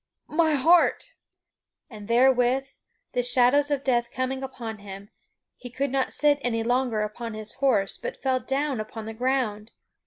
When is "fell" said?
8.23-8.39